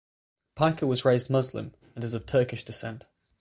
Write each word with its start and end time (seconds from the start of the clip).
Piker 0.55 0.87
was 0.87 1.05
raised 1.05 1.29
Muslim 1.29 1.75
and 1.93 2.03
is 2.03 2.15
of 2.15 2.25
Turkish 2.25 2.63
descent. 2.63 3.05